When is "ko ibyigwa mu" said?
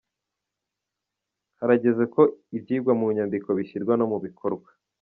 2.13-3.05